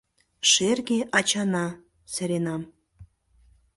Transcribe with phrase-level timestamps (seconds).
[0.51, 1.67] «Шерге ачана!—
[2.13, 2.61] серенам.